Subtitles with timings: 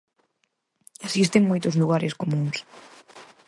[1.07, 2.57] Existen moitos lugares comúns.